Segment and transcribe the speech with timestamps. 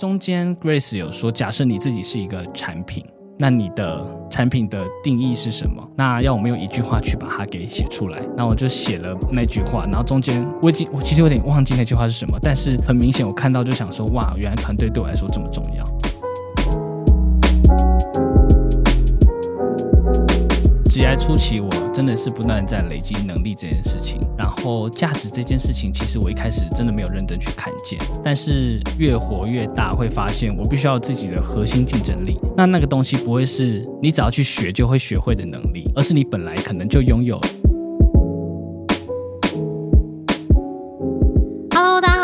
[0.00, 3.04] 中间 Grace 有说，假设你自己是一个产品，
[3.38, 5.86] 那你的产品的定义是什么？
[5.94, 8.18] 那要我们用一句话去把它给写出来。
[8.34, 15.84] 那我就写了那句话，然后中间我已经我其实有点忘记那句话是什么，但是很明显我看到就想说，哇，原来团队对我来说这么重要。
[21.00, 32.38] 职业初期，我真的是不断在累积能力这件事情，然后价值这件事情，其实我一开始真的没有认真去看见，但是越活越大，会发现我必须要自己的核心竞争力。
[32.54, 37.40] 那那个东西不会是你只要去学就会学会的能力，而是你本来可能就拥有。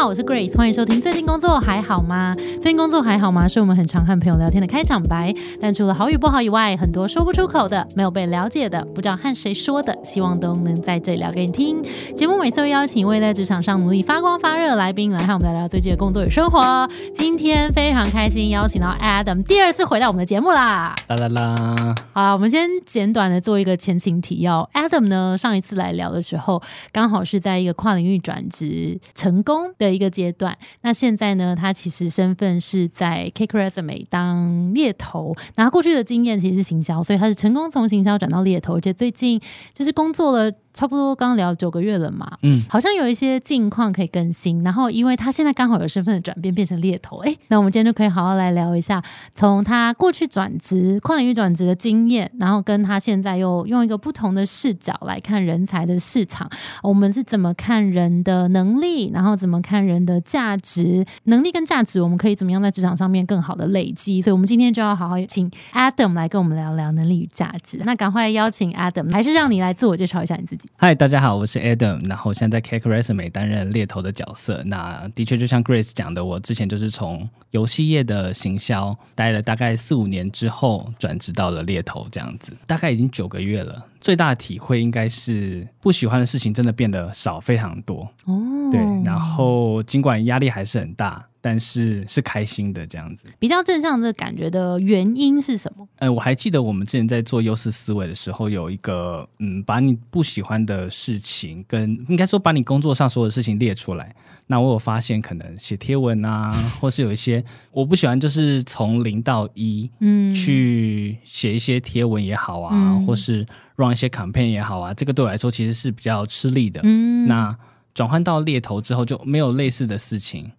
[0.07, 1.03] 我是 Grace，欢迎收听。
[1.03, 2.33] 最近工作还好吗？
[2.63, 3.49] 最近工作还好吗？
[3.49, 5.35] 是我们很常和朋友聊天的开场白。
[5.61, 11.83] 但除了好与不好以外，很多说不出口的、没有被了解的、不知道和谁说的，希望都能在这里聊给你听。
[12.15, 16.89] 节目每次会邀请一位在职场上努力发光发热的来宾来和我们聊聊最近的工作与生活。
[17.13, 20.95] 今天非常开心邀请到 Adam 第二次回到我们的节目啦！
[21.09, 21.95] 啦啦啦！
[22.13, 24.71] 好，我们先简短的做一个前情提要。
[24.73, 29.96] Adam 呢，上一次来聊的时候，刚好是在一个跨领域转职成功的。
[29.97, 31.57] 一个阶段，那现在呢？
[31.57, 39.41] 他其实身份是在 Cake Resume 当猎头，那他过去的经验其实是行销，所以他是成功从行销转到猎头，而且最近
[39.73, 40.53] 就是工作了。
[40.77, 44.63] 差不多刚聊九个月了嘛，嗯，好像有一些近况可以更新。
[44.63, 49.03] 然后，因为他现在刚好有身份的转变，变成猎头，哎，那我们今天就可以好好来聊一下，
[49.35, 56.47] 从他过去转职、跨领域转职的经验，然后跟他现在又用一个不同的视角来看人才的市场，
[56.83, 64.21] 我们是怎么看人的能力，然后怎么看人的价值、能力跟价值，我们可以怎么样在职场上面更好的累积。
[64.21, 67.81] 所以，我们今天就要好好请 Adam 来跟我们聊聊能力与价值。
[67.87, 70.66] 那赶快邀请 Adam，还是让你来自我介绍一下你自己。
[70.75, 74.63] 嗨，大家好，我是 Adam，然后现在在 Cake Resume 担任猎头的角色。
[74.67, 83.85] 那的确就像 Grace 讲的，我之前就是从游戏业的行销待了大概四五年之后，转职到了猎头这样子，大概已经九个月了。
[84.07, 88.41] 最大的体会应该是不喜欢的事情真的变得少非常多哦。
[88.71, 91.27] 对，然后尽管压力还是很大。
[91.39, 95.87] 但是是开心的这样子，比较正向的感觉的原因是什么？
[95.99, 104.13] 呃，我还记得我们之前在做优势思维的时候，有一个嗯，把你不喜欢的事情跟应该说把你工作上所有的事情列出来。
[104.49, 106.51] 那我有发现，可能写贴文啊，
[106.81, 113.47] 或是有一些我不喜欢，就是从零到一，嗯，去写一些贴文也好啊，或是
[113.77, 116.81] run 一些 campaign 也好啊，这个对我来说其实是比较吃力的。
[116.85, 117.57] 嗯，那
[117.95, 120.51] 转换到猎头之后就没有类似的事情。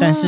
[0.00, 0.26] 但是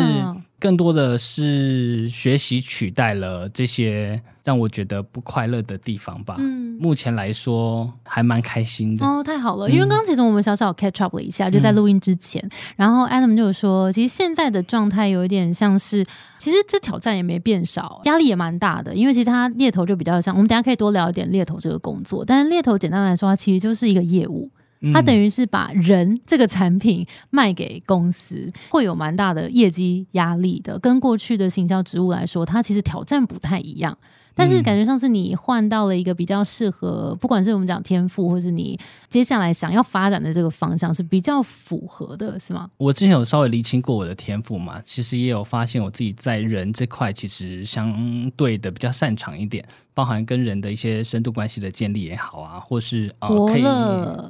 [0.61, 6.37] 更多的是学习取代了这些让我觉得不快乐的地方吧。
[6.39, 9.07] 嗯，目前来说还蛮开心的。
[9.07, 9.71] 哦，太好了！
[9.71, 16.05] 因为刚其实我们小小 catch up 了一下，就在录音之前，然后 Adam 就说，其实现在的状态有一点像是，
[16.39, 18.95] 其实这挑战也没变少，压力也蛮大的。
[18.95, 22.23] 因为其实他猎头就比较像，我们等下可以多聊一点猎头这个工作。
[22.23, 24.51] 但是猎头简单来说，它其实就是一个业务。
[24.93, 30.79] 它等于是把人这个产品卖给公司，会有蛮大的业绩压力的。
[30.79, 33.97] 跟过去的行销职务来说，它其实挑战不太一样。
[34.35, 42.71] 但是感觉上是你换到了一个比较适合，不管是我们讲天赋，或是你接下来想要发展的这个方向是比较符合的，是吗？
[42.79, 53.65] 我之前有稍微厘清过我的天赋嘛，其实也有发现我自己在人这块其实相对的比较擅长一点，包含跟人的一些深度关系的建立也好啊，或是啊可以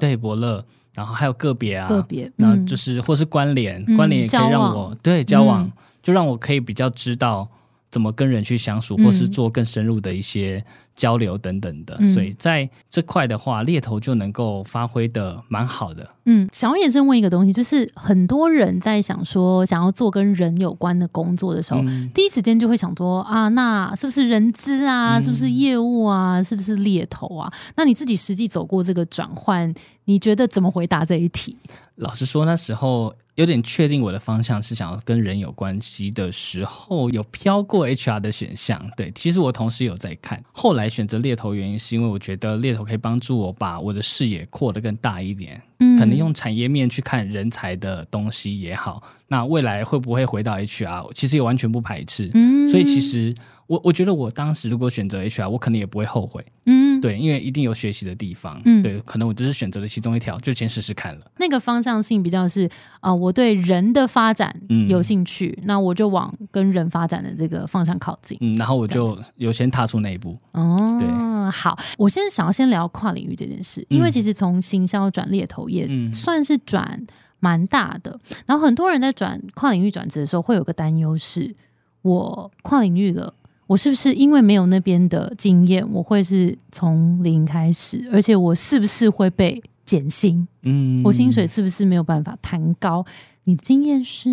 [0.01, 5.71] 对伯乐，然后还有个别啊个别，那就是或是关联关联也可以让我对交往，
[6.03, 7.49] 就让我可以比较知道。
[7.91, 10.65] 怎么跟人去相处，或是做更深入的一些
[11.01, 16.07] 交流等等的，所以在这块的话，猎头就能够发挥的蛮好的。
[16.27, 21.81] 嗯，想要延伸问一个东西，就是很多人在想说，想要做跟人有关的工作的时候，
[22.13, 25.19] 第一时间就会想说啊，那是不是人资啊？
[25.19, 26.43] 是不是业务啊？
[26.43, 27.51] 是不是猎头啊？
[27.77, 29.73] 那你自己实际走过这个转换，
[30.05, 31.57] 你觉得怎么回答这一题？
[31.97, 38.81] 老实说，那时候有点确定我的方向是想要跟人有关系的时候，有飘过 HR 的选项。
[38.97, 40.43] 对，其实我同时有在看。
[40.53, 45.63] 后来选择猎头，原因是因为我觉得猎头可以帮助我把我的视野扩得更大一点。
[45.79, 49.03] 嗯，可能用产业面去看人才的东西也好。
[49.29, 51.13] 那未来会不会回到 HR？
[51.15, 52.31] 其实也完全不排斥。
[52.35, 53.35] 嗯，所以其实。
[53.71, 56.45] 我我觉得我当时如果选择 HR，我可能也不会后悔。
[56.67, 58.61] 嗯，对，因为一定有学习的地方。
[58.65, 61.21] 嗯，对，可能我只是选择了其中一条，就先试试看了。
[61.39, 62.69] 那个方向性比较是
[62.99, 64.53] 啊，我对人的发展
[64.89, 68.37] 有兴趣，那我就往跟人发展的这个方向靠近。
[68.41, 70.37] 嗯，然后我就有先踏出那一步。
[70.51, 71.07] 哦，对，
[71.53, 77.01] 好，我现在想要先聊跨领域这件事，因为其实从行销转猎头业算是转
[77.39, 81.55] 蛮大的，然后很多人在转跨领域转职的时候会有个担忧是。
[82.03, 83.35] 我跨领域了，
[83.71, 88.05] 我是不是因为没有那边的经验，我会是从零开始？
[88.13, 90.45] 而且我是不是会被减薪？
[90.63, 93.07] 嗯，我薪水是不是没有办法谈高？
[93.45, 94.29] 你的经验是，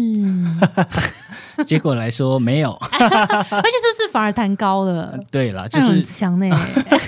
[1.68, 2.72] 结果来说没有。
[2.90, 5.16] 而且就是反而谈高了？
[5.30, 6.50] 对了，就很是强呢，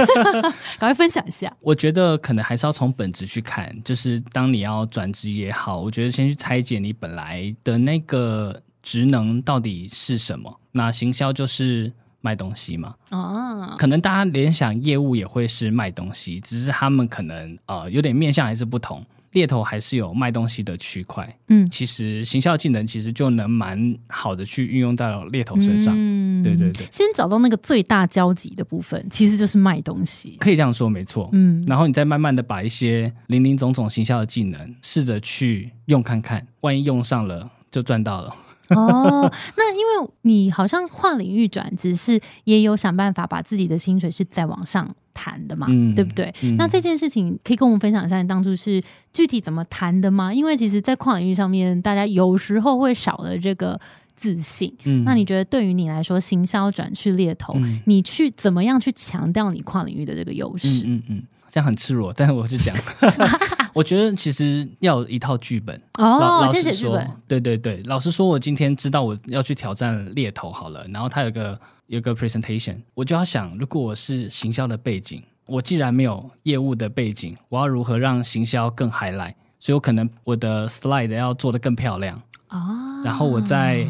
[0.78, 1.52] 赶快分享一下。
[1.62, 10.60] 我觉得可能还是要从本质去看，就是当你要转职也好，我觉得先去拆解你本来的那个职能到底是什么。
[10.74, 19.04] 那行销就是卖东西嘛，啊，可能大家联想业务也会是卖东西，只是他们可能呃有点面向还是不同。
[19.34, 30.36] 猎头还是有卖东西的区块，嗯，其实行销技能其实就能蛮好的去运用到猎头身上，嗯对对对先找到那个最大交集的部分，其实就是卖东西。
[30.40, 31.30] 可以这样说没错。
[31.34, 38.36] 嗯，然后你再慢慢的把一些零零总总行销的技能试着去用看看，万一用上了就赚到了。
[38.76, 46.34] 哦，那因为你好像跨领域转职是也有想办法把自己的薪水是再往上谈的嘛，嗯对不对？
[46.44, 48.82] 嗯那这件事情可以跟我们分享一下，你当初是
[49.12, 50.34] 具体怎么谈的吗？
[50.34, 53.80] 因为其实，在跨领域上面，大家有时候会少了这个
[54.16, 54.74] 自信。
[54.84, 60.86] 嗯那你觉得对于你来说，行销转去猎头，嗯你去怎么样去强调你跨领域的这个优势？
[60.86, 62.76] 嗯嗯嗯，这样很赤裸， 但是我就讲，
[63.74, 65.80] 我觉得其实要有一套剧本。
[65.98, 79.34] 老哦，老先实说写剧本，，对对对，老实说，我今天知道我要去挑战猎头好了，然后他有个有个 presentation，我就要想，如果我是行销的背景，我既然没有业务的背景，我要如何让行销更 highlight？
[79.60, 83.86] 所以我可能我的 slide 要做的更漂亮，啊，然后我在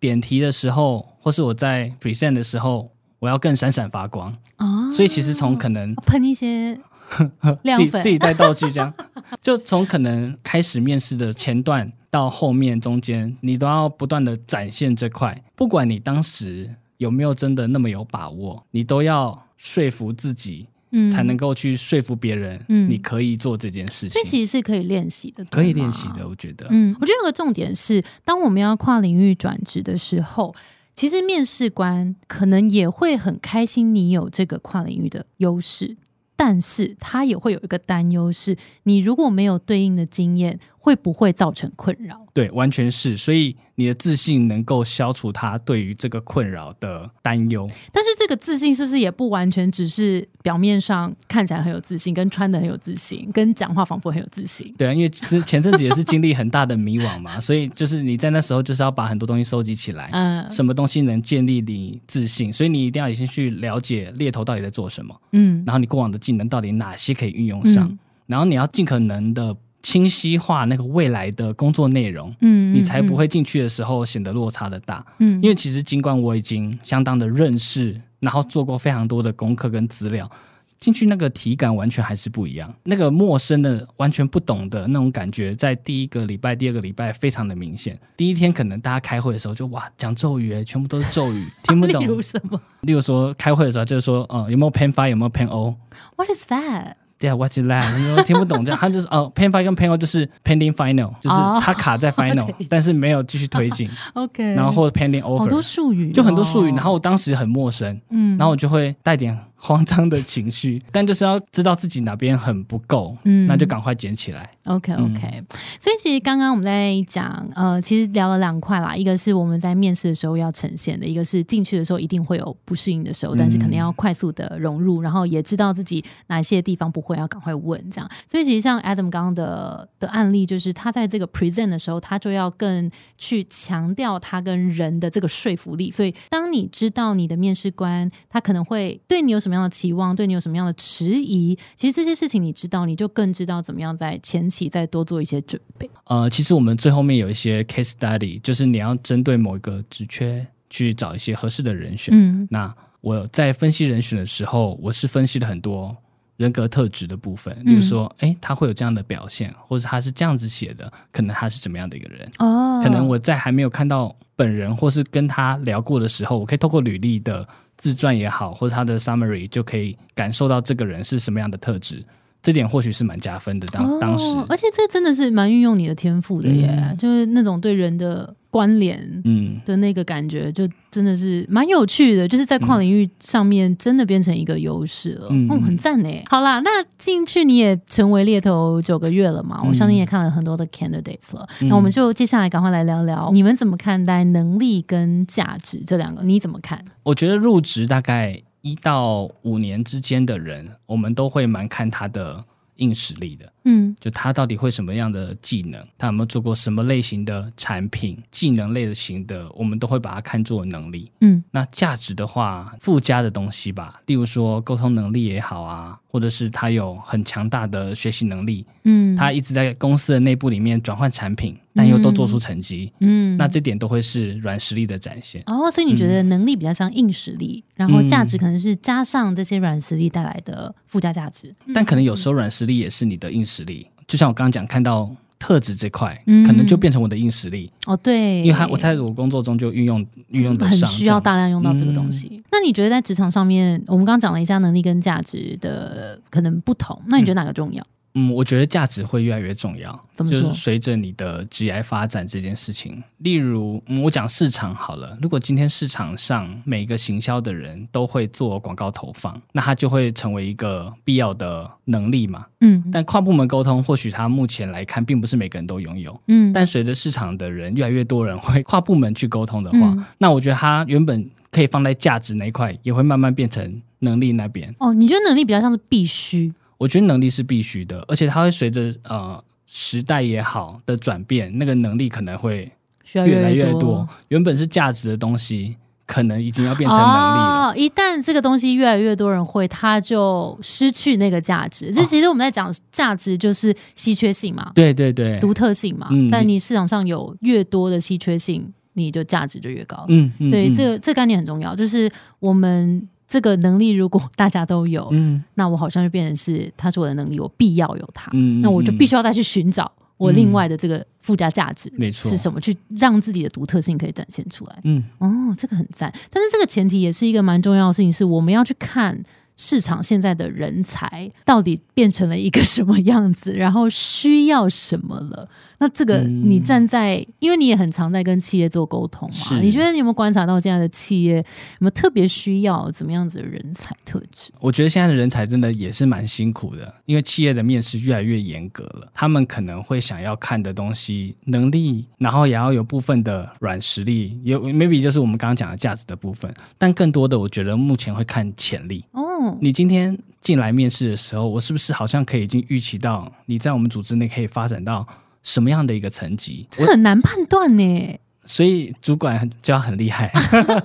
[0.00, 4.36] 点题的时候，或是我在 present 的时候，我要更闪闪发光。
[4.56, 6.76] 啊，所以其实从可能喷一些
[7.76, 8.92] 自己自己带道具这样，
[9.40, 21.08] 就从可能开始面试的前段到后面中间，你都要不断的展现这块，不管你当时有没有真的那么有把握，你都要说服自己，嗯。
[21.10, 22.88] 才能够去说服别人，嗯。
[22.88, 24.20] 你可以做这件事情。
[24.22, 26.66] 这，其实是可以练习的，可以练习的，我觉得。
[26.70, 30.54] 嗯，我觉得有个重点是，当我们要跨领域转职的时候，
[30.94, 35.96] 其实面试官可能也会很开心你有这个跨领域的优势，
[36.44, 42.20] 但是他也会有一个担忧是，你如果没有对应的经验，会不会造成困扰？
[42.34, 47.68] 对，完全是，所以你的自信能够消除他对于这个困扰的担忧。
[47.92, 54.74] 但是这个自信是不是也不完全只是表面上看起来很有自信，跟穿的很有自信，跟讲话仿佛很有自信？
[54.76, 72.34] 对啊，因为之前阵子也是经历很大的迷惘嘛，所以就是你在那时候就是要把很多东西收集起来，嗯什么东西能建立你自信，所以你一定要先去了解猎头到底在做什么，嗯然后你过往的技能到底哪些可以运用上，嗯然后你要尽可能的清晰化那个未来的工作内容。
[72.40, 80.30] 嗯你才不会进去的时候显得落差的大，嗯因为其实尽管我已经相当的认识，然后做过非常多的功课跟资料，
[80.78, 82.74] 进去那个体感完全还是不一样。
[82.84, 87.98] 那个陌生的、完全不懂的那种感觉，在第一个礼拜、第二个礼拜非常的明显。
[88.16, 92.06] 第一天可能大家开会的时候就哇讲咒语，哎全部都是咒语， 听不懂例。
[92.06, 96.94] 如什么例如说开会的时候就是说，嗯，有没有 Pen Five，有没有 Pen O？？What is that？
[97.22, 98.16] 对啊，What's it like？
[98.16, 102.66] 我听不懂这样，他就是哦，Pen Five 跟 Pen O 就是 pending final，就是他卡在 final，、对。
[102.68, 108.36] 但是没有继续推进， OK，然后或者 pending 好多 over，术语哦、就很多术语，然后我当时很陌生，嗯。
[108.36, 114.50] 然后我就会带点慌张的情绪， 但就是要知道自己哪边很不够，嗯那就赶快捡起来。
[114.64, 115.42] OK OK，、
[115.80, 128.08] 所以其实刚刚我们在讲，呃，其实聊了两块啦，一个是我们在面试的时候要呈现的，一个是进去的时候一定会有不适应的时候，但是可能要快速的融入，然后也知道自己哪些地方不会，要赶快问这样。
[128.30, 132.88] 所以其实像 Adam 刚刚的的案例，就是他在这个 present 的时候，他就要更
[133.18, 135.90] 去强调他跟人的这个说服力。
[135.90, 145.90] 所以当你知道你的面试官他可能会对你有什么样的期望，对你有什么样的迟疑，其实这些事情你知道，你就更知道怎么样在前期再多做一些准备。
[146.04, 152.14] 呃，其实我们最后面有一些 case study，就是你要针对某一个职缺去找一些合适的人选。
[152.16, 155.96] 嗯那我在分析人选的时候，我是分析了很多
[156.42, 162.28] 人格特质的部分，例如说，诶，他会有这样的表现，或者他是这样子写的，可能他是怎么样的一个人。
[162.38, 167.46] 哦可能我在还没有看到本人或是跟他聊过的时候，我可以透过履历的
[167.76, 172.04] 自传也好，或者他的 summary 就可以感受到这个人是什么样的特质，
[172.42, 173.68] 这点或许是蛮加分的。
[173.68, 186.08] 当、当时哦，而且这真的是蛮运用你的天赋的耶，嗯就是那种对人的关联嗯，的那个感觉，就真的是蛮有趣的，就是在跨领域上面真的变成一个优势了，嗯嗯，很赞呢。
[186.28, 196.22] 好啦，那进去你也成为猎头九个月了嘛，我相信也看了很多的 candidates 了，嗯那我们就接下来赶快来聊聊，你们怎么看待能力跟价值这两个？
[196.22, 196.84] 你怎么看？
[197.04, 202.44] 我觉得入职大概一到五年之间的人，我们都会蛮看他的
[202.82, 203.52] 硬实力的。
[203.64, 203.94] 嗯。
[204.00, 211.10] 就他到底会什么样的技能，他有没有做过什么类型的产品，技能类型的，我们都会把它看作能力。
[211.20, 211.42] 嗯。
[211.50, 225.42] 那价值的话，附加的东西吧，例如说沟通能力也好啊，或者是他有很强大的学习能力，嗯，他一直在公司的内部里面转换产品，但又都做出成绩，嗯那这点都会是软实力的展现。
[225.46, 231.54] 哦，所以你觉得能力比较像硬实力，然后价值可能是加上这些软实力带来的附加价值。
[231.72, 242.42] 但可能有时候软实力也是你的硬实力，就像我刚刚讲，看到特质这块，嗯可能就变成我的硬实力，哦，对，因为他我在我工作中就运用运用得上，很需要大量用到这个东西。
[242.52, 247.84] 那你觉得在职场上面，我们刚刚讲了一下能力跟价值的可能不同，那你觉得哪个重要？
[248.14, 253.02] 嗯，我觉得价值会越来越重要，就怎么说是随着你的职业发展这件事情。
[253.18, 262.46] 例如，嗯，我讲市场好了，如果今天市场上每个行销的人都会做广告投放，那它就会成为一个必要的能力嘛。
[262.60, 266.20] 嗯但跨部门沟通，或许他目前来看，并不是每个人都拥有。
[266.28, 274.74] 嗯，但随着市场的人越来越多人会跨部门去沟通的话，嗯那我觉得它原本可以放在价值那一块，也会慢慢变成能力那边。
[274.78, 276.52] 哦，你觉得能力比较像是必须？
[276.82, 282.68] 我觉得能力是必须的，而且它会随着呃时代也好的转变，那个能力可能会
[283.04, 284.04] 需要越来越越多。
[284.28, 287.68] 原本是价值的东西，可能已经要变成能力了。
[287.68, 291.86] 哦，一旦这个东西越来越多人会，它就失去那个价值。
[291.86, 296.08] 哦这其实我们在讲价值就是稀缺性嘛，对对对，独特性嘛。
[296.10, 300.04] 嗯但你市场上有越多的稀缺性，你就价值就越高。
[300.08, 302.10] 嗯，嗯所以嗯这个这个概念很重要，就是
[302.40, 311.90] 我们这个能力如果大家都有，嗯那我好像就变成是它是我的能力，我必要有它，嗯，那我就必须须要再去寻找我另外的这个附加价值。
[311.96, 312.60] 没错是什么？
[312.60, 314.78] 去让自己的独特性可以展现出来。
[314.84, 316.12] 嗯哦，这个很赞。
[316.30, 319.18] 但是这个前提也是一个蛮重要的事情，是我们要去看
[319.56, 325.48] 市场现在的人才到底变成了一个什么样子，然后需要什么了。
[325.82, 331.44] 那这个嗯你站在，因为你也很常在跟企业做沟通嘛，你觉得你有没有观察到现在的企业有
[331.80, 334.52] 没有特别需要怎么样子的人才特质？
[334.60, 349.04] 我觉得现在的人才真的也是蛮辛苦的，因为企业的面试越来越严格了，他们可能会想要看的东西，能力，然后也要有部分的软实力，有 maybe 就是我们刚刚讲的价值的部分，但更多的我觉得目前会看潜力。
[349.10, 355.04] 哦，你今天进来面试的时候，我是不是好像可以已经预期到你在我们组织内可以发展到
[355.42, 356.66] 什么样的一个层级？
[356.70, 358.18] 这很难判断呢。
[358.44, 360.32] 所以主管就要很厉害。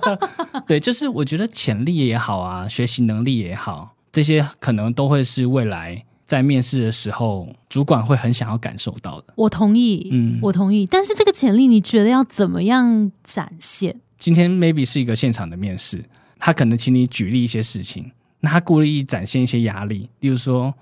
[0.66, 9.34] 对，就是我觉得潜力也好啊，学习能力也好，这些可能都会是未来在面试的时候，主管会很想要感受到的。
[9.34, 10.86] 我同意，嗯我同意。
[10.86, 14.00] 但是这个潜力，你觉得要怎么样展现？
[14.18, 16.04] 今天 maybe 是一个现场的面试，
[16.38, 20.72] 他可能请你举例一些事情，那他故意展现一些压力，例如说。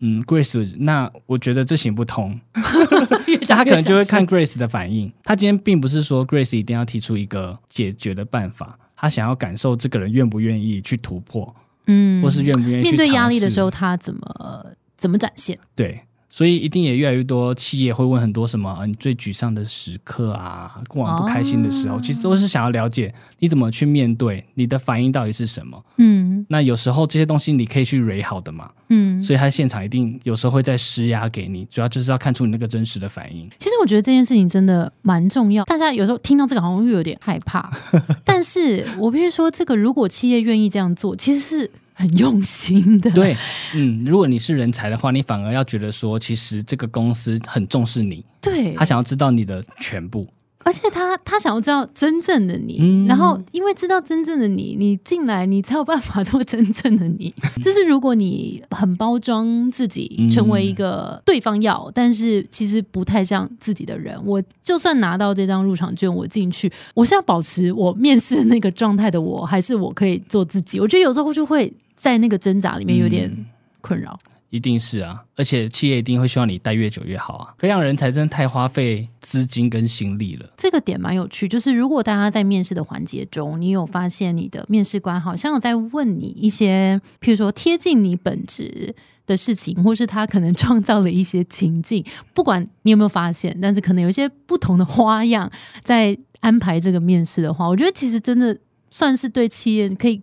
[0.00, 2.38] 嗯，Grace，那我觉得这行不通，
[3.48, 5.10] 他可能就会看 Grace 的反应。
[5.22, 11.54] 他今天并不是说 Grace 一定要提出一个解决的办法，他想要感受这个人愿不愿意去突破，
[11.86, 12.22] 嗯。
[12.22, 14.66] 或是愿不愿意去面对压力的时候，他怎么
[14.98, 15.58] 怎么展现？
[15.74, 16.00] 对，
[16.36, 25.80] 所以一定也越来越多企业会问很多什么，啊、你最沮丧的时刻啊，过往不开心的时候，哦其实都是想要了解你怎么去面对，你的反应到底是什么。
[25.98, 33.48] 嗯那有时候这些东西你可以去 re 好的嘛，嗯，所以他现场一定有时候会再施压给你，主要就是要看出你那个真实的反应。
[33.60, 35.62] 其实我觉得这件事情真的蛮重要。
[35.66, 37.70] 大家有时候听到这个好像又有点害怕，
[38.26, 43.10] 但是我必须说，这个如果企业愿意这样做，其实是很用心的。
[43.12, 43.34] 对，
[43.74, 50.26] 嗯，如果你是人才的话，你反而要觉得说，其实这个公司很重视你，对他，想要知道你的全部。
[50.66, 57.34] 而且他他想要知道真正的你，嗯然后因为知道真正的你，你进来你才有办法做真正的你。
[57.62, 70.80] 就是如果你很包装自己，嗯成为一个对方要，但是其实不太像自己的人，我就算拿到这张入场券，我进去，我是要保持我面试的那个状态的我，还是我可以做自己？
[70.80, 71.70] 我觉得有时候就会
[72.04, 73.46] 在那个挣扎里面有点嗯
[73.80, 74.18] 困扰。
[74.50, 77.54] 一定是啊，而且企业一定会希望你待越久越好啊。
[77.56, 80.46] 培养人才真的太花费资金跟心力了。
[80.58, 88.94] 这个点蛮有趣，就是如果大家在面试的环节中，你有发现你的面试官好像有在问你一些，譬如说贴近你本职
[89.26, 95.50] 的事情，或是他可能创造了一些情境，不管你有没有发现，但是可能有一些不同的花样
[95.82, 98.56] 在安排这个面试的话，我觉得其实真的
[98.90, 100.22] 算是对企业可以。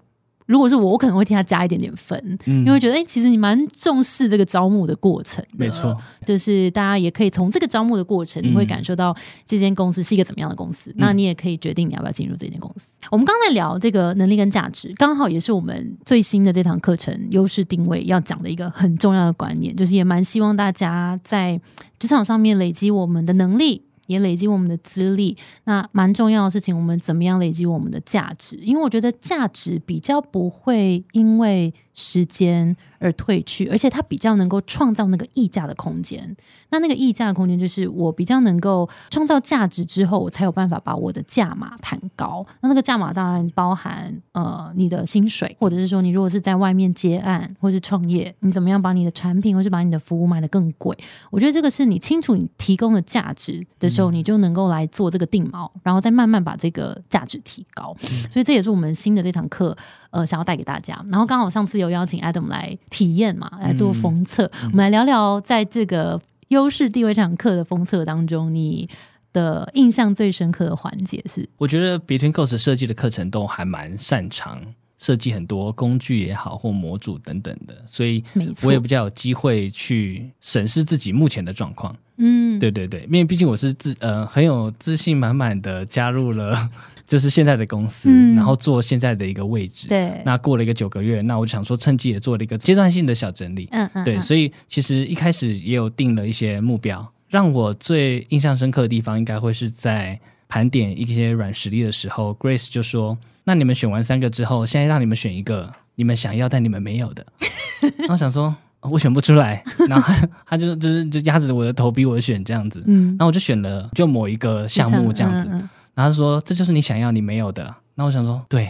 [0.52, 5.42] 如果是我，我可能会替他加一点点分，因为觉得哎，其实你蛮重视这个招募的过程。
[5.54, 9.16] 没错，就是大家也可以从这个招募的过程，你会感受到
[9.46, 10.92] 这间公司是一个怎么样的公司。
[10.98, 12.86] 那你也可以决定你要不要进入这间公司。
[13.10, 21.60] 我们刚才聊这个能力跟价值，刚好也是我们最新的这堂课程优势定位要讲的一个很重要的观念，就是也蛮希望大家在
[21.98, 23.84] 职场上面累积我们的能力。
[24.12, 28.58] 也累积我们的资历，那蛮重要的事情，我们怎么样累积我们的价值？
[28.58, 32.76] 因为我觉得价值比较不会因为时间。
[33.02, 36.38] 而退去，而且它比较能够创造那个溢价的空间。
[36.70, 42.46] 那那个溢价的空间，就是我比较能够创造价值之后，我才有办法把我的价码谈高。
[42.62, 50.96] 那那个价码当然包含呃你的薪水，或者是说你如果是在外面接案或是创业，你怎么样把你的产品或是把你的服务卖得更贵？
[51.32, 57.96] 我觉得这个是你清楚你提供的价值的时候，你就能够来做这个定锚，然后再慢慢把这个价值提高。
[58.32, 59.76] 所以这也是我们新的这堂课
[60.12, 61.04] 呃想要带给大家。
[61.10, 62.78] 然后刚好上次有邀请 Adam 来。
[62.92, 64.48] 体验嘛，来做封测。
[64.66, 68.88] 我们来聊聊，在这个优势地位这堂课的封测当中，你
[69.34, 71.50] 的印象最深刻的环节是？
[71.58, 74.62] 我觉得 Between Course 设计的课程都还蛮擅长
[75.02, 78.24] 设计很多工具也好，或模组等等的，所以
[78.64, 81.94] 我也比较有机会去审视自己目前的状况。
[82.18, 86.70] 嗯，对对对，因为毕竟我是自呃很有自信满满的加入了。
[87.04, 89.90] 就是现在的公司，然后做现在的一个位置。
[89.90, 93.68] 对，那过了一个九个月，那我就想说，趁机也做了一个阶段性的小整理。
[93.72, 97.06] 嗯嗯，对，所以其实一开始也有定了一些目标。
[97.28, 100.18] 让我最印象深刻的地方，应该会是在
[100.52, 107.26] 盘点一些软实力的时候，Grace 就说：“那你们选完三个之后，现在让你们选一个你们想要但你们没有的。
[108.00, 112.84] ”然后想说，我选不出来，然后他就就是就压着我的头逼我选这样子。
[112.86, 115.48] 嗯，然后我就选了就某一个项目这样子。
[115.48, 118.70] 然后他说这就是你想要你没有的，那我想说对，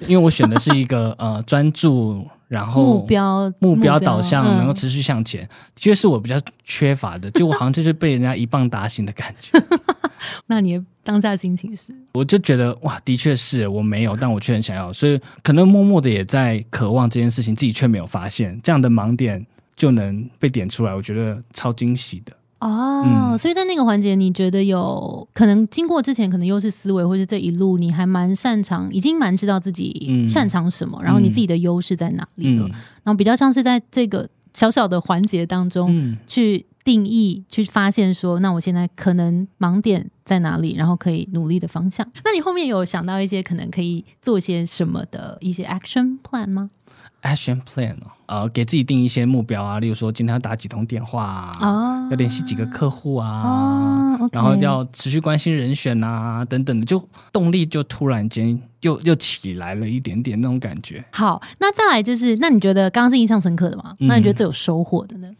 [0.00, 9.52] 因为我选的是一个 呃专注，然后目标目标导向，能够持续向前，确实是我比较缺乏的，就我好像就是被人家一棒打醒的感觉。
[10.46, 11.94] 那你当下心情是？
[12.14, 22.32] 我就觉得哇，的确是我没有，但我却很想要，所以可能默默的也在渴望这件事情，自己却没有发现，这样的盲点就能被点出来，我觉得超惊喜的。
[22.60, 32.66] 哦，所以在那个环节，你觉得有可能经过之前可能优势思维，或是这一路你还蛮擅长，已经蛮知道自己擅长什么，然后你自己的优势在哪里了，
[33.04, 42.10] 然后比较像是在这个小小的环节当中去定义、去发现说，那我现在可能盲点在哪里，然后可以努力的方向。
[42.24, 46.70] 那你后面有想到一些可能可以做些什么的一些 action plan 吗
[47.20, 61.04] ？Action plan 哦，呃，给自己定一些目标啊，例如说今天要打几通电话啊，要联系几个客户啊，然后要持续关心人选啊，等等的，就动力就突然间又又起来了一点点那种感觉。
[61.10, 63.94] 好，那再来就是，那你觉得刚刚是印象深刻的吗？
[63.98, 65.30] 那你觉得最有收获的呢？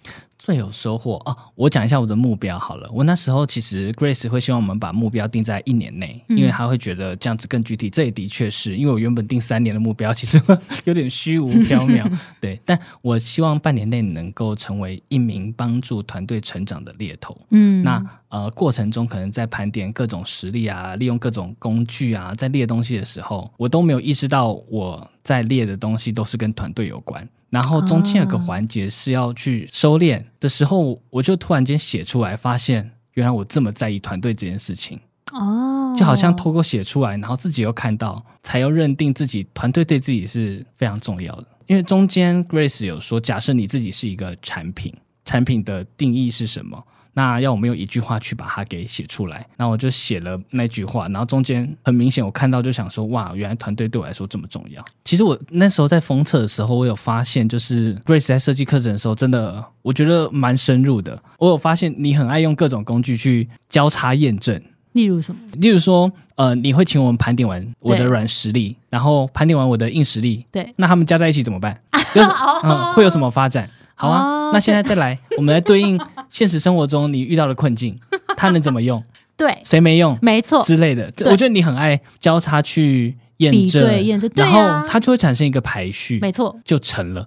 [0.48, 1.36] 最有收获哦！
[1.54, 2.88] 我讲一下我的目标好了。
[2.90, 7.90] 我那时候其实 Grace 会希望我们把目标定在一年内，因为他会觉得这样子更具体。
[7.90, 10.40] 这也的确是因为我原本定三年的目标，其实
[10.86, 12.10] 有点虚无缥缈。
[12.40, 17.38] 对，但我希望半年内能够成为一名帮助团队成长的猎头。
[17.50, 27.28] 嗯，那呃过程中可能在盘点各种实力啊，利用各种工具啊，在列东西的时候，我都没有意识到我在列的东西都是跟团队有关。
[27.50, 35.00] 然后中间有个环节是要去收敛的时候，我就突然间写出来，发现原来我这么在意团队这件事情。
[35.32, 41.46] 哦，就好像透过写出来，然后自己又看到，才又认定自己团队对自己是非常重要的。
[41.66, 44.94] 因为中间 Grace 有说，假设你自己是一个产品，
[45.28, 46.82] 产品的定义是什么？
[47.12, 54.82] 那要我们用一句话去把它给写出来，那我就写了那句话，然后中间很明显，我看到就想说，哇，原来团队对我来说这么重要。
[55.04, 61.20] 其实我那时候在封测的时候，我有发现，就是 Grace 在设计课程的时候，真的我觉得蛮深入的。
[61.38, 64.62] 我有发现你很爱用各种工具去交叉验证，
[64.92, 65.40] 例如什么？
[65.54, 71.80] 例如说，呃，你会请我们盘点完我的软实力，然后盘点完我的硬实力，对，那他们加在一起怎么办？
[72.14, 72.30] 就是
[72.62, 73.68] 嗯，会有什么发展？
[73.98, 77.98] 好啊，那现在再来， 我们来对应现实生活中你遇到的困境，
[78.36, 79.02] 它能怎么用？
[79.36, 80.16] 对，谁没用？
[80.22, 81.12] 没错之类的。
[81.26, 87.26] 我觉得你很爱交叉去验证，对，验证，然后它就会产生一个排序，没错，就成了。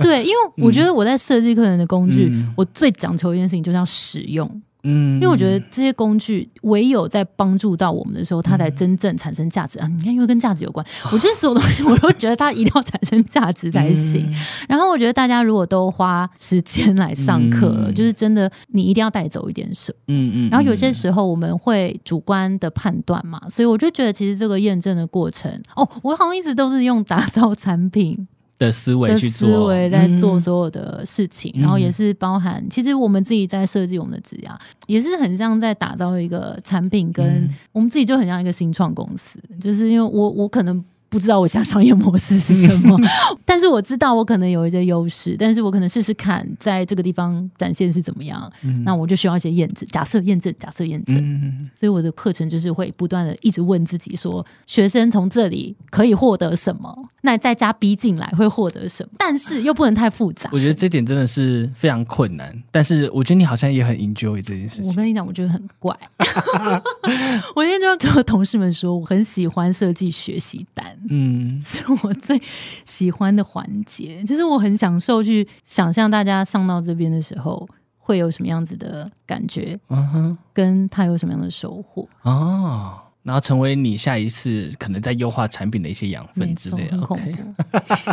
[0.00, 4.48] 对，因为我觉得我在设计课程的工具，我最讲求一件事情就是要使用。
[4.84, 9.88] 嗯，因为我觉得这些工具唯有在帮助到我们的时候，它才真正产生价值啊！
[9.88, 14.32] 你看，因为跟价值有关， 我觉得所有东西我都觉得它一定要产生价值才行。
[14.68, 19.98] 然后我觉得大家如果都花时间来上课了，就是真的，你一定要带走一点什么。
[20.08, 20.48] 嗯嗯。
[20.50, 28.28] 然后有些时候我们会主观的判断嘛，所以我就觉得其实这个验证的过程，哦，我好像一直都是用打造产品。
[28.58, 34.50] 的思维去做，思维在做所有的事情，然后也是包含，其实我们自己在设计我们的职涯，
[34.86, 40.84] 也是很像在打造一个产品，跟我们自己就很像一个新创公司，就是因为我我可能。
[41.10, 42.98] 不知道我现在商业模式是什么，
[43.44, 48.50] 但是我知道我可能有一些优势，但是我可能试试看在这个地方展现是怎么样。
[48.84, 51.70] 那我就需要一些验证，假设验证，假设验证。
[51.74, 56.94] 所以我的课程就是会不断的一直问自己说，学生从这里可以获得什么？
[57.22, 59.10] 那再加逼进来会获得什么？
[59.18, 60.50] 但是又不能太复杂。
[60.52, 64.88] 我觉得这点真的是非常困难，但是我觉得你好像也很 enjoy 这件事情。
[64.88, 65.96] 我跟你讲，我觉得很怪。
[67.56, 70.97] 我今天就和同事们说，我很喜欢设计学习单。
[71.08, 72.40] 嗯， 是我最
[72.84, 86.98] 喜欢的环节，就是我很享受去想象大家上到这边的时候会有什么样子的感觉，嗯哼，跟他有什么样的收获哦，然后成为你下一次可能在优化产品的一些养分之类的。
[86.98, 87.64] 恐怖，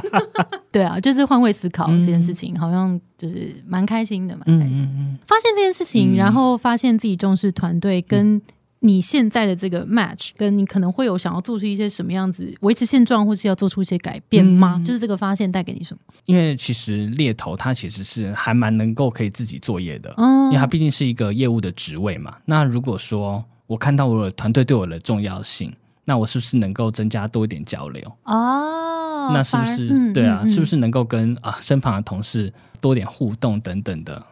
[0.72, 5.18] 对啊，就是换位思考这件事情，好像就是蛮开心的，蛮开心。
[5.26, 8.42] 发现这件事情，然后发现自己重视团队跟。
[8.86, 14.80] 你现在的这个 match，跟你可能会有想要做出一些什么样子维持现状，或是要做出一些改变吗？
[14.86, 16.00] 就是这个发现带给你什么？
[16.26, 22.38] 因为其实猎头他其实是还蛮能够可以自己作业的，因为他毕竟是一个业务的职位嘛。
[22.46, 28.04] 那如果说我看到我的团队对我的重要性，那我是不是能够增加多一点交流？
[28.26, 30.46] 哦，那是不是对啊？
[30.46, 34.24] 是不是能够跟啊身旁的同事多点互动等等的？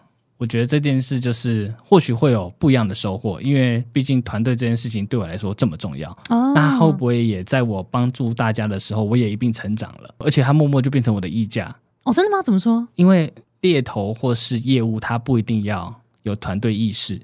[0.44, 6.12] 我觉得这件事就是或许会有不一样的收获，因为毕竟团队这件事情对我来说这么重要。
[6.28, 10.14] 哦，那会不会也在我帮助大家的时候，我也一并成长了？
[10.18, 11.74] 而且他默默就变成我的溢价。
[12.04, 12.44] 哦，真的吗？
[12.44, 12.86] 怎么说？
[12.96, 17.18] 因为猎头或是业务，他不一定要有团队意识，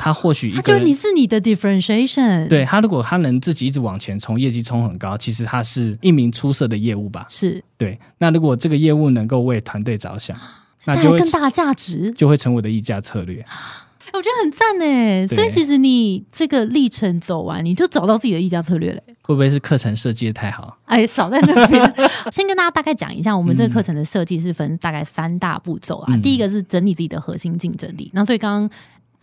[0.00, 2.48] 他或许一个就是你是你的 differentiation。
[2.48, 7.26] 对他，如果他能自己一直往前冲，业绩冲很高，其实他是一名出色的业务吧？
[7.28, 8.00] 是对。
[8.16, 10.34] 那如果这个业务能够为团队着想。
[10.84, 13.44] 带来更大的价值，就会成为的溢价策略。
[14.12, 15.26] 我觉得很赞呢。
[15.28, 19.02] 所以其实你这个历程走完，你就找到自己的溢价策略嘞。
[19.22, 20.78] 会不会是课程设计的太好？
[20.84, 21.94] 哎，少在那边。
[22.30, 26.16] 先跟大家大概讲一下，我们这个课程的设计是分大概三大步骤啊。
[26.22, 28.10] 第一个是整理自己的核心竞争力。
[28.14, 28.70] 那所以刚刚。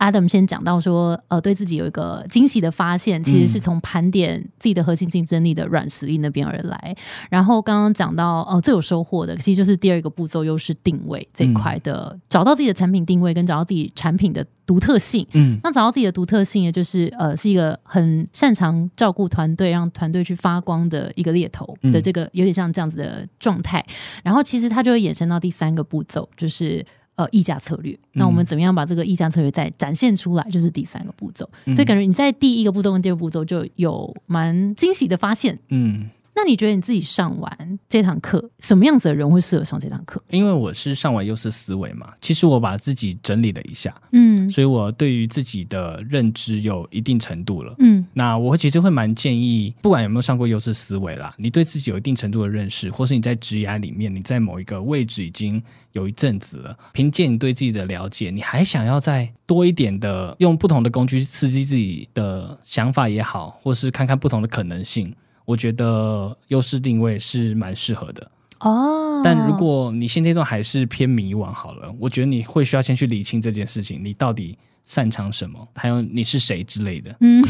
[0.02, 6.96] Adam 先讲到说，呃，对自己有一个惊喜的发现，其实是从盘点自己的核心竞争力的软实力那边而来。
[7.30, 15.24] 然后刚刚讲到，呃，最有收获的，其实就是第二个步骤，又是定位这一块的，找到自己的产品定位，跟找到自己产品的独特性。
[15.34, 23.84] 嗯，那找到自己的独特性，也就是呃，是一个很擅长照顾团队，让团队去发光的一个猎头的这个有点像这样子的状态。
[24.24, 26.84] 然后其实它就会衍生到第三个步骤，就是。
[27.16, 30.42] 呃，溢价策略，那我们怎么样把这个溢价策略再展现出来？
[30.50, 36.08] 就是第三个步骤，所以感觉你在第一个步骤跟第二步骤就有蛮惊喜的发现，嗯。
[36.34, 40.22] 那你觉得你自己上完这堂课，什么样子的人会适合上这堂课？
[40.30, 65.14] 因为我是上完优势思维嘛，其实我把自己整理了一下，嗯，所以我对于自己的认知有一定程度了，嗯，那我其实会蛮建议，不管有没有上过优势思维啦，你对自己有一定程度的认识，或是你在职涯里面，你在某一个位置已经有一阵子了，凭借你对自己的了解，你还想要再多一点的用不同的工具去刺激自己的想法也好，或是看看不同的可能性。
[65.52, 74.56] 我觉得优势定位是蛮适合的哦，但如果你现阶段还是偏迷惘，好了，我觉得你会需要先去理清这件事情，你到底。
[74.84, 75.66] 擅长什么？
[75.74, 77.14] 还有你是谁之类的？
[77.20, 77.42] 嗯，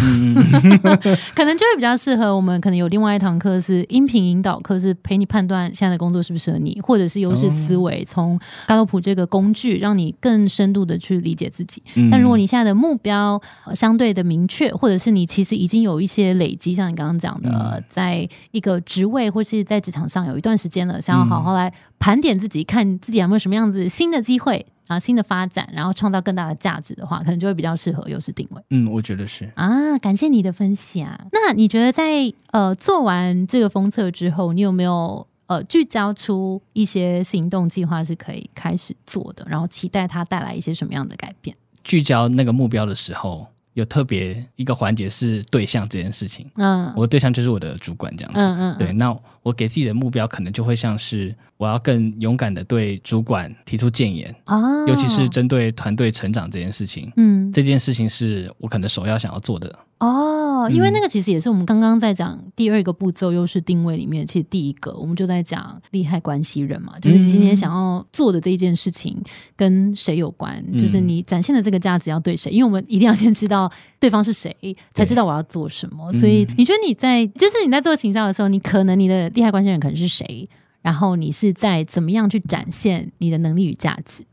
[1.34, 2.60] 可能就会比较适合我们。
[2.60, 11.82] 可能有另外一堂课是音频引导课，是陪你判断现在的工作适不适合你，或者是优势思维，从高洛普这个工具让你更深度的去理解自己。
[12.10, 13.40] 但如果你现在的目标
[13.74, 24.66] 相对的明确，或者是你其实已经有一些累积，像你刚刚讲的，在一个职位或是在职场上有一段时间了，想要好好来盘点自己，看自己有没有什么样子新的机会。
[24.86, 28.62] 啊，新的发展，然后创造更大的价值的话，可能就会比较适合优势定位。
[28.70, 29.96] 嗯，我觉得是啊。
[29.98, 31.08] 感谢你的分享。
[31.32, 39.46] 那你觉得在呃做完这个封测之后，你有没有呃聚焦出一些行动计划是可以开始做的？
[39.48, 41.56] 然后期待它带来一些什么样的改变？
[41.84, 48.40] 聚焦那个目标的时候，有特别一个环节是对象这件事情，嗯我的对象就是我的主管这样子。
[48.40, 57.10] 嗯嗯，对，那我给自己的目标可能就会像是我要更勇敢的对主管提出建言，啊，尤其是针对团队成长这件事情。
[57.16, 59.78] 嗯这件事情是我可能首要想要做的。
[59.98, 60.31] 哦，
[60.68, 69.16] 因为嗯那个其实也是我们刚刚在讲第二个步骤又是定位里面，其实第一个我们就在讲利害关系人嘛，就是你今天想要做的这一件事情
[69.56, 73.70] 跟谁有关，嗯就是你展现的这个价值要对谁，因为我们一定要先知道
[74.00, 74.54] 对方是谁，
[74.94, 76.10] 才知道我要做什么。
[76.12, 80.48] 嗯所以你觉得你在就是你在做行销的时候，你可能你的利害关系人可能是谁，
[80.82, 84.24] 然后你是在怎么样去展现你的能力与价值，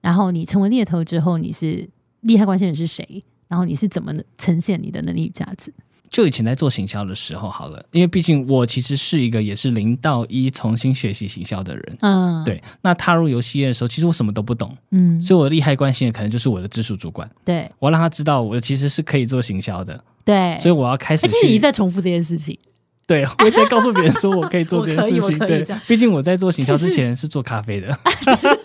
[0.00, 1.88] 然后你成为猎头之后，你是
[2.20, 3.24] 利害关系人是谁？
[3.52, 5.70] 然后你是怎么呈现你的能力与价值？
[6.08, 11.98] 就以前在做行销的时候，好了，因为毕竟我其实是一个也是零到一重新学习行销的人。
[12.00, 17.70] 嗯，，对，那踏入游戏业的时候，其实我什么都不懂，嗯，所以我的利害关系的可能就是我的直属主管，对。
[17.78, 22.58] 我要让他知道我其实是可以做行销的，对，所以我要开始而且你一去直在重复这件事情，
[23.06, 25.38] 对，我在告诉别人说我可以做这件事情。
[25.46, 27.88] 对毕竟我在做行销之前是做咖啡的。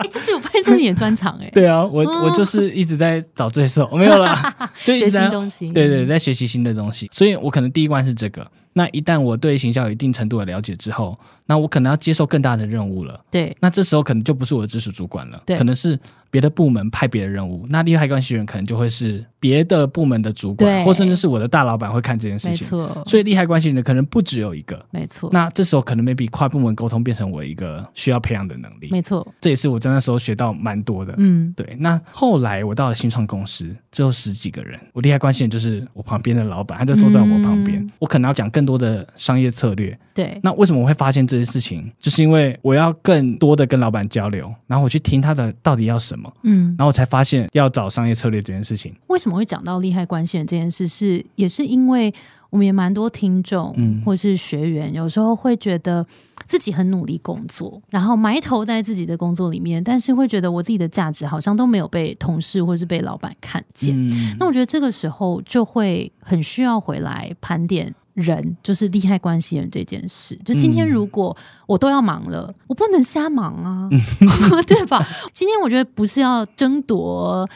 [0.00, 8.46] 哎，其实我发现这是你的专长，哎， 对啊，我哦我就是一直在找罪受，我没有啦， 就一学直在新东西，对对，在学习新的东西，所以我可能第一关是这个。
[8.72, 13.20] 那一旦我对行销有一定程度的了解之后，那我可能要接受更大的任务了。
[13.28, 15.98] 对那这时候可能就不是我的直属主管了，对可能是
[16.30, 17.66] 别的部门派别的任务。
[17.68, 22.66] 那利害关系人可能就会是别的部门的主管，对或甚至是我的大老板会看这件事情。
[22.66, 24.84] 没错，所以利害关系人可能不只有一个。
[24.90, 31.14] 没错，那这时候可能 maybe 跨部门沟通变成我一个需要培养的能力，没错，这也是我在那时候学到蛮多的。
[31.18, 39.98] 嗯，对，那后来我到了新创公司，只有十几个人，我利害关系人就是我旁边的老板，他就坐在我旁边，嗯我可能要讲更多的商业策略。
[40.14, 41.90] 对，那为什么我会发现这些事情？
[41.98, 48.92] 就是因为我要更多的跟老板交流，然后我去听他的到底要什么，嗯，然后我才发现要找商业策略这件事情。
[49.06, 51.24] 为什么会讲到利害关系人这件事是？
[51.36, 52.12] 也是因为
[52.50, 56.04] 我们也蛮多听众，嗯或是学员，有时候会觉得
[56.46, 63.94] 自己很努力工作，然后埋头在自己的工作里面，但是会觉得我自己的价值好像都没有被同事或是被老板看见。
[63.94, 70.38] 嗯，那我觉得这个时候就会很需要回来盘点人，就是利害关系人这件事。
[70.44, 73.88] 就今天嗯如果我都要忙了，我不能瞎忙啊，
[74.66, 75.06] 对吧？
[75.32, 77.48] 今天我觉得不是要争夺。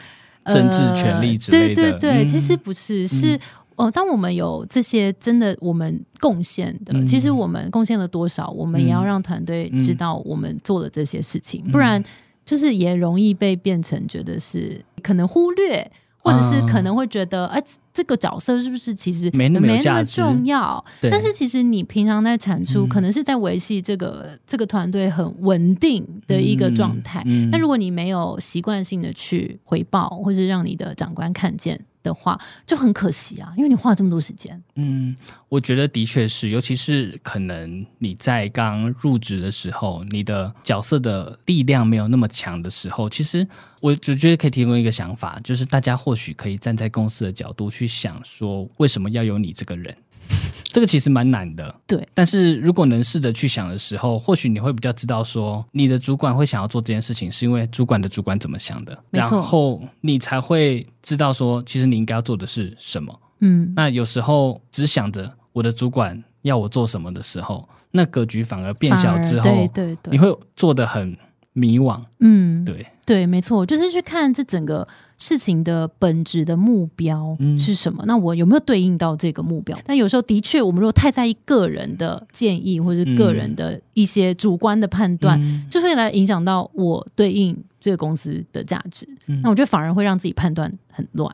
[0.43, 3.35] 呃政治权利之类的对对对，嗯其实不是，是
[3.77, 12.03] 哦，当我们有这些真的我们贡献的，嗯其实我们贡献了多少，我们也要嗯让团队嗯知道我们做了这些事情，嗯不然
[12.45, 15.91] 就是也容易被变成觉得是可能忽略。
[16.25, 19.67] 或者是啊可能会觉得，哎、这个角色是不是其实没那么
[20.03, 20.83] 重要？
[20.99, 21.11] 对。
[21.11, 22.89] 但是其实你平常在产出，嗯。
[22.89, 27.21] 可能是在维系这个这个团队很稳定的一个状态。
[27.27, 34.61] 嗯那如果你没有习惯性的去回报，或是让你的长官看见的话，就很可惜啊，因为你花了这么多时间。
[34.75, 35.15] 嗯，
[35.49, 43.45] 我觉得的确是，尤其是可能你在刚入职的时候，你的角色的力量没有那么强的时候，其实
[43.81, 49.95] 我就觉得可以提供一个想法，就是大家或许可以站在公司的角度去想，说为什么要有你这个人。
[50.71, 52.05] 这个其实蛮难的，对。
[52.13, 63.17] 但是如果能试着去想的时候，或许你会比较知道说，你的主管会想要做这件事情，是因为主管的主管怎么想的，然后你才会知道说，其实你应该要做的是什么。
[63.39, 71.17] 嗯，那有时候只想着我的主管要我做什么的时候，那格局反而变小之后，对对对，你会做的很
[71.55, 71.99] 迷惘。
[72.19, 74.85] 嗯，对，对，没错，就是去看这整个
[75.17, 78.03] 事情的本质的目标嗯是什么。
[78.05, 79.77] 那我有没有对应到这个目标？
[79.85, 89.07] 但有时候的确，我们如果太在意个人的建议或是个人的一些主观的判断，嗯就会来影响到我对应这个公司的价值。
[89.27, 91.33] 嗯那我觉得反而会让自己判断很乱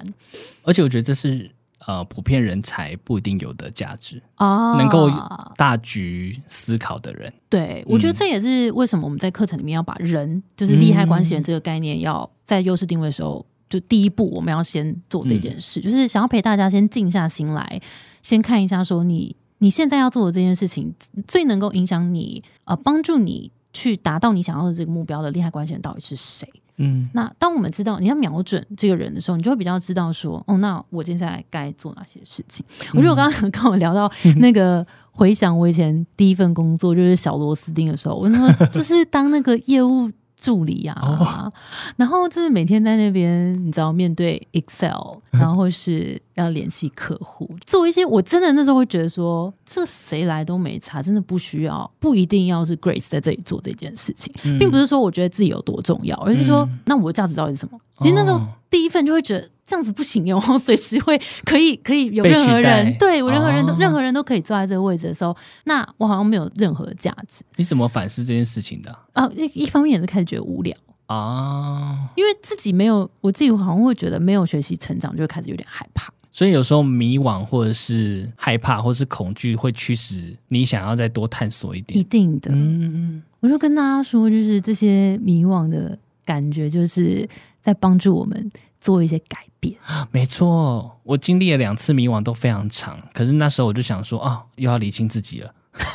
[0.63, 1.49] 而且我觉得这是
[1.87, 5.09] 呃普遍人才不一定有的价值，哦能够
[5.55, 7.33] 大局思考的人。
[7.49, 17.81] 对，我觉得嗯这也是为什么我们在课程里面要把人，就是利害关系人这个概念，要在优势定位的时候，就第一步我们要先做这件事，就是想要陪大家先静下心来，
[18.21, 20.93] 先看一下说你你现在要做的这件事情，
[21.27, 26.47] 最能够影响你呃帮助你去达到你想要的这个目标的利害关系人到底是谁？
[26.77, 32.65] 嗯那当我们知道你要瞄准这个人的时候，你就会比较知道说，哦，那我接下来该做哪些事情。
[32.93, 40.09] 我觉得我刚刚跟我聊到那个回想我以前第一份工作就是小螺丝钉的时候，我说就是当那个业务
[40.41, 41.53] 助理啊，哦。
[41.95, 54.33] 然后就是每天在那边，你知道面对 Excel，然后是要联系客户，做一些我真的那时候会觉得说，这谁来都没差，真的不需要，不一定要是 Grace 在这里做这件事情。
[54.43, 54.57] 嗯。
[54.57, 57.79] 并不是说我觉得自己有多重要，而是说，那我的价值到底是什么？
[57.99, 58.47] 其实那时候哦。
[58.71, 69.31] 第一份就会觉得这样子不行哟， 随时会可以可以有任何人对我任何人都、哦任何人都可以坐在这个位置的时候，那我好像没有任何的价值你怎么反思这件事情的啊。
[69.33, 72.09] 一一方面也是开始觉得无聊，啊？
[72.17, 76.11] 因为自己没有，我自己好像会觉得没有学习成长，就会开始有点害怕。
[76.33, 82.03] 所以有时候迷惘或者是害怕或是恐惧，会驱使你想要再多探索一点一。
[82.03, 87.27] 定的，嗯，我就跟大家说，就是这些迷惘的感觉，就是
[87.61, 89.77] 在帮助我们做一些改变。
[90.11, 95.53] 没错，我经历了两次迷惘都非常长，可是那时候我就想说啊，又要理清自己了。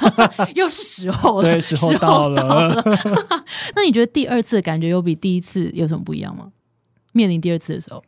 [0.55, 2.43] 又是时候了，对，时候到了。
[2.43, 2.83] 了。
[3.77, 6.51] 那你觉得第二次的感觉有比第一次有什么不一样吗？
[7.13, 8.03] 面临第二次的时候，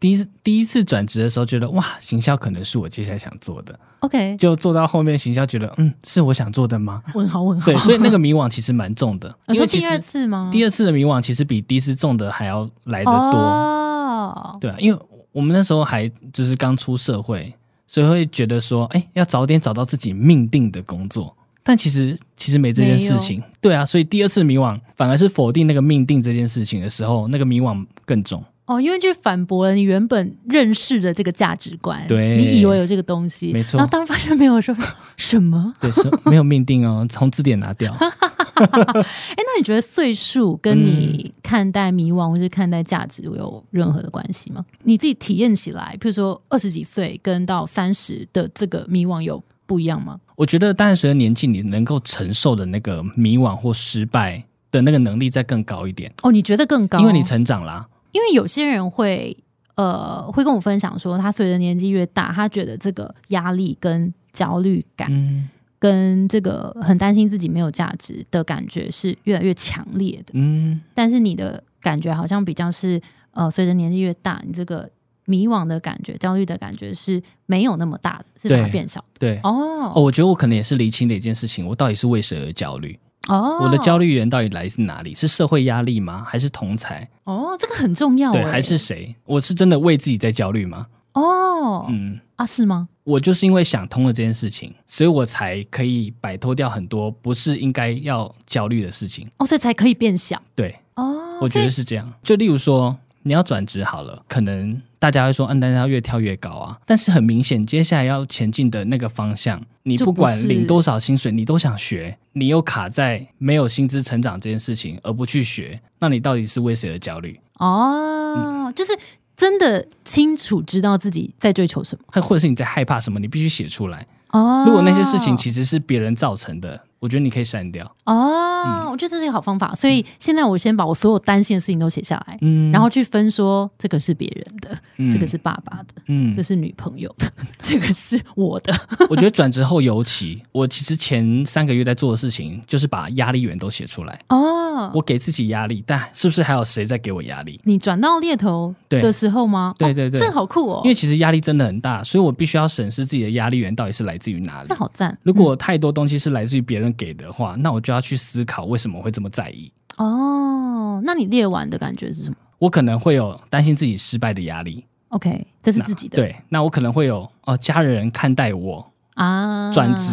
[0.00, 7.02] 第一次第一次转职的时候，觉得哇，行销可能是我接下来想做的，OK，就做到后面行销，觉得嗯，是我想做的吗？
[7.14, 7.66] 问号问号。
[7.66, 10.48] 对，所以那个迷惘其实蛮重的，因为其第二实次吗？
[10.52, 13.38] 第二次的迷惘其实比第一次重的还要来得多。
[13.38, 15.00] 哦，对啊，因为
[15.32, 17.54] 我们那时候还就是刚出社会，
[17.86, 21.36] 所以会觉得说，哎，要早点找到自己命定的工作。
[21.64, 28.42] 但其实其实没这件事情，对啊，所以第二次迷惘反而是否定那个命定这件事情的时候，那个迷惘更重。
[28.64, 34.74] 哦，因为就反驳了你原本认识的这个价值观，对你以为有这个东西，没错然后当发现没有说，
[35.16, 35.74] 什么？
[35.80, 37.92] 对，是没有命定哦，从字典拿掉。
[37.98, 44.64] 哎，那你觉得岁数跟你看待迷惘或是看待价值有任何的关系吗？
[44.84, 50.20] 你自己体验起来，譬如说二十几岁跟到三十的这个迷惘有不一样吗？
[50.36, 57.00] 我觉得，当然随着年纪，你能够承受的那个迷惘或失败的那个能力再更高一点，哦，你觉得更高？
[57.00, 57.88] 因为你成长啦。
[58.12, 59.36] 因为有些人会
[59.74, 65.48] 呃会跟我分享说，他随着年纪越大，他觉得这个压力跟焦虑感，嗯
[65.78, 70.32] 跟这个很担心自己没有价值的感觉是越来越强烈的。
[70.34, 74.88] 嗯，但是你的感觉好像比较是呃，随着年纪越大，你这个
[75.24, 79.06] 迷惘的感觉、焦虑的感觉是没有那么大的，是反而变小的。
[79.18, 79.40] 对。
[79.42, 82.96] 哦哦，我觉得我可能也是厘清的一件事情，我到底是为谁而焦虑？
[83.28, 85.14] 哦，我的焦虑源到底来自哪里？
[85.14, 86.24] 是社会压力吗？
[86.28, 87.08] 还是同才？
[87.24, 89.14] 哦，这个很重要对，欸还是谁？
[89.24, 90.86] 我是真的为自己在焦虑吗？
[91.14, 92.88] 哦、嗯，啊是吗？
[93.04, 99.28] 我就是因为想通了这件事情，所以我才可以摆脱掉很多不是应该要焦虑的事情。
[99.38, 101.18] 哦，所以才可以变小对，哦。
[101.40, 102.12] 我觉得是这样。
[102.22, 106.78] 就例如说，你要转职好了，可能大家会说，嗯，大家要越跳越高啊。
[106.84, 117.38] 但是很明显，接下来要前进的那个方向，你不不管是领多少薪水，你都想学，你又卡在没有薪资成长这件事情而不去学，那你到底是为谁而焦虑？
[117.58, 118.92] 哦，就是
[119.36, 123.20] 真的清楚知道自己在追求什么或或者是你在害怕什么？
[123.20, 124.06] 你必须写出来。
[124.30, 124.64] 哦。
[124.66, 127.84] 如果那些事情其实是别人造成的，我觉得你可以删掉。
[128.04, 129.74] 哦，我觉得这是一个好方法。
[129.74, 137.28] 所以现在我先把我所有担心的事情都写下来，嗯然后去分说这个是别人的，嗯这个是爸爸的，嗯这，是女朋友的，
[137.60, 138.72] 这个是我的。
[139.10, 144.20] 我觉得转职后尤其，我其实前三个月在做的事情就是把压力源都写出来。
[144.28, 147.60] 哦，我给自己压力，但是不是还有谁在给我压力？
[147.64, 149.74] 你转到猎头对的时候吗？
[149.74, 154.74] 哦对对对这好酷哦，因为其实压力真的很大，所以我必须要审视自己的压力源到底是来自于哪里这。
[154.74, 155.16] 好赞。
[155.22, 159.72] 如果太多东西是来自于别人给的话，那我就要去思考为什么会这么在意。
[159.98, 170.12] 哦，那你列完的感觉是什么我可能会有担心自己失败的压力，？OK，这是自己的对，那我可能会有哦家人看待我啊，转职，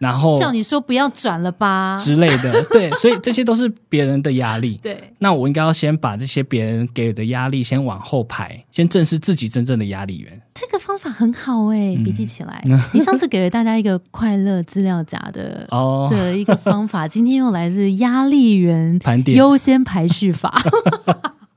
[0.00, 1.96] 然后叫你说不要转了吧？
[2.00, 4.80] 之类的， 对，所以这些都是别人的压力。
[4.82, 10.40] 对，那我应该要先把这些别人给的压力先往后排，先正视自己真正的压力源。
[10.54, 12.64] 这个方法很好哎，嗯笔记起来。
[12.92, 20.62] 你上次给了大家一个快乐资料夹的 哦，的一个方法，今天又来自压力源盘点优先排序法。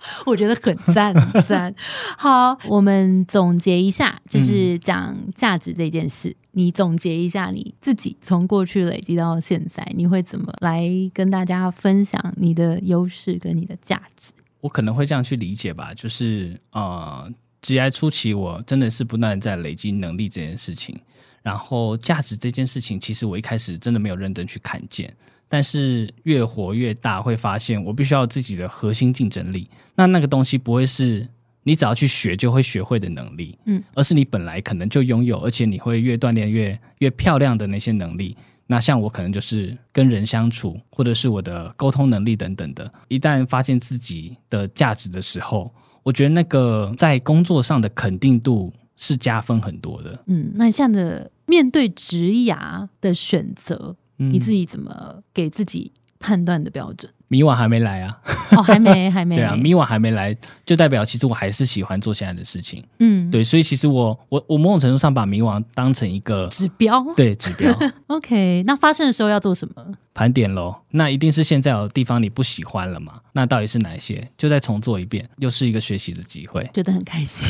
[0.26, 1.74] 我觉得很赞，很 赞。
[2.18, 6.36] 好，我们总结一下，就是讲价值这件事。
[6.52, 14.32] 你总结一下你自己从过去累积到现在，你会怎么来跟大家分享你的优势跟你的价值？
[14.62, 17.28] 我可能会这样去理解吧，就是呃，
[17.62, 20.96] 职业初期我真的是不断在累积能力这件事情，
[21.42, 25.12] 然后价值这件事情，其实我一开始真的没有认真去看见，
[25.54, 29.70] 但是越活越大，会发现我必须要有自己的核心竞争力。
[29.94, 31.30] 那那个东西不会是
[31.62, 38.36] 你只要去学就会学会的能力，嗯，而是你本来可能就拥有，而且你会越锻炼越越漂亮的那些能力。
[38.66, 42.92] 那像我可能就是跟人相处，或者是我的沟通能力等等的。
[43.08, 50.24] 一旦发现自己的价值的时候，我觉得那个在工作上的肯定度是加分很多的。
[50.26, 57.12] 嗯，那你现在的面对职涯的选择，嗯你自己怎么给自己判断的标准？
[57.28, 58.16] 迷惘还没来啊，
[58.52, 59.36] 哦，还没，还没。
[59.38, 62.84] 对啊，迷惘还没来，就代表其实我还是喜欢做现在的事情。
[63.00, 67.04] 嗯，对，所以其实我我我某种程度上把迷惘当成一个指标。
[67.16, 67.76] 对指标。
[68.08, 69.84] OK，那发生的时候要做什么？
[70.14, 73.14] 盘点喽，那一定是现在有地方你不喜欢了嘛？
[73.34, 74.28] 那到底是哪一些？
[74.38, 76.70] 就再重做一遍，又是一个学习的机会。
[76.74, 77.50] 觉得很开心，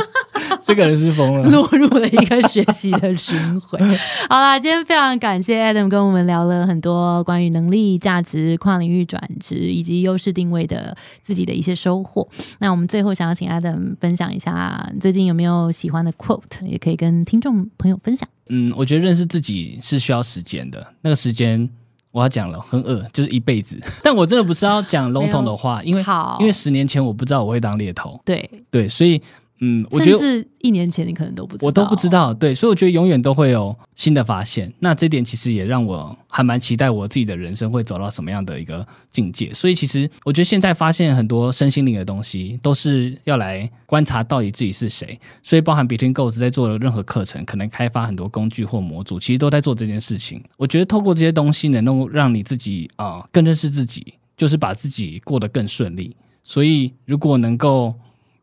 [0.64, 1.48] 这个人是疯了。
[1.50, 3.80] 落入了一个学习的循环。
[4.28, 12.26] 好啦，今天非常感谢 Adam 跟我们聊了很多关于能力、价值、跨领域转职以及优势定位的自己的一些收获。
[12.58, 18.28] 那我们最后想要请 Adam 分享一下最近有没有喜欢的 quote，也可以跟听众朋友分享。
[18.48, 21.68] 嗯，我觉得认识自己是需要时间的，那个时间
[22.12, 23.80] 我要讲了，很恶，就是一辈子。
[24.02, 26.04] 但我真的不是要讲笼统的话，因为，
[26.40, 29.20] 因为十年前我不知道我会当猎头，对，对，所以
[29.62, 34.72] 嗯，我觉得甚至一年前你可能都不知道，我都不知道，对，所以我觉得永远都会有新的发现。
[34.78, 39.52] 那这点其实也让我还蛮期待我自己的人生会走到什么样的一个境界。
[39.52, 45.20] 所以其实我觉得现在发现很多身心灵的东西，都是要来观察到底自己是谁。
[45.42, 50.42] 所以包含 Between Goals 在做的任何课程，可能开发很多工具或模组，其实都在做这件事情。
[50.56, 56.16] 我觉得透过这些东西，能够让你自己啊、呃更认识自己，就是把自己过得更顺利。
[56.42, 57.94] 所以如果能够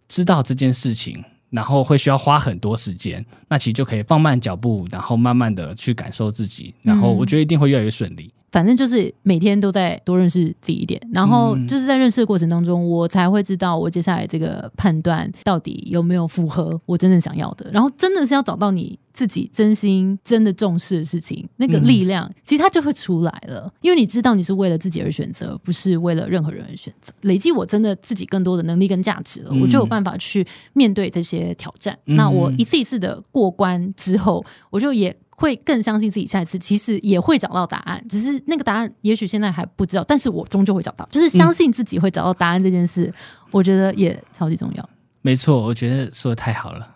[0.08, 8.32] 知道这件事情，然后会需要花很多时间，那其实就可以放慢脚步，然后慢慢的去感受自己，然后我觉得一定会越来越顺利。
[8.52, 17.70] 反正就是每天都在多认识自己一点，然后嗯就是在认识的过程当中，我才会知道我接下来这个判断到底有没有符合我真正想要的。
[17.72, 27.14] 然后真的是要找到你自己真心真的重视的事情，那个力量、其实它就会出来了，因为你知道你是为了自己而选择，不是为了任何人而选择。
[27.22, 31.98] 累积我真的自己更多的能力跟价值了，嗯我就有办法去面对这些挑战。
[32.06, 35.16] 嗯那我一次一次的过关之后，我就也。
[35.40, 41.08] 会更相信自己，下一次其实也会找到答案，只是那个答案也许现在还不知道，但是我终究会找到。
[41.12, 43.14] 就是相信自己会找到答案这件事，
[43.52, 44.90] 我觉得也超级重要。
[45.22, 46.90] 没错，我觉得说的太好了。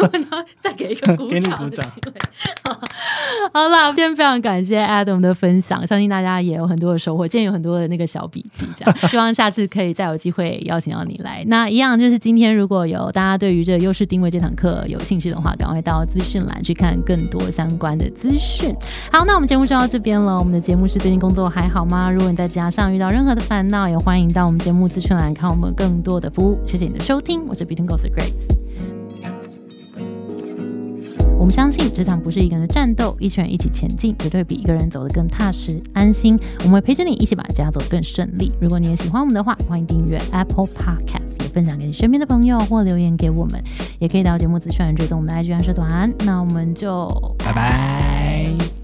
[0.62, 2.12] 再给一个鼓掌的机会。
[2.62, 2.80] 好
[3.52, 11.44] 好啦，今天非常感谢 Adam 的分享，相信大家也有很多的收获，今天有很多的那个小笔记，这样 希望下次可以再有机会邀请到你来。
[11.46, 18.74] 那一样就是今天如果有大家对于这个优势定位这堂课有兴趣的话，赶快到资讯栏去看更多相关的资讯。
[19.12, 20.38] 好，那我们节目就到这边了。
[20.38, 22.10] 我们的节目是最近工作还好吗？
[22.10, 26.58] 如果你在职场上遇到任何的烦恼，也欢迎到我们节目资讯栏看我们更多的服务。
[26.64, 28.63] 谢谢你的收听，我是 Between Goals 的 Grace。
[31.36, 36.38] 我们相信职场不是一个人的战斗，一群人一起前进，绝对比一个人走得更踏实安心。
[36.60, 38.50] 我们会陪着你一起把家走得更顺利。
[38.58, 43.62] 如果你也喜欢我们的话，欢迎订阅 Apple Podcast，也分享给你身边的朋友或留言给我们，
[43.98, 46.10] 也可以到节目资讯栏追踪我们的 IG 和社团。
[46.24, 47.06] 那我们就
[47.38, 48.83] 拜拜。